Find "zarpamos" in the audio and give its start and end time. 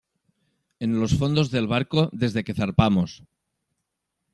2.55-3.21